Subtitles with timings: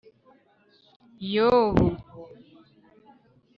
[1.33, 1.87] yobu,